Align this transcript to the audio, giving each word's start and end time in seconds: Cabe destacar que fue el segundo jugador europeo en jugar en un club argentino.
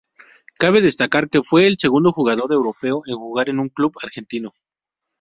Cabe 0.61 0.81
destacar 0.81 1.29
que 1.29 1.43
fue 1.43 1.67
el 1.67 1.77
segundo 1.77 2.11
jugador 2.11 2.51
europeo 2.51 3.03
en 3.05 3.17
jugar 3.17 3.49
en 3.49 3.59
un 3.59 3.69
club 3.69 3.93
argentino. 4.01 4.51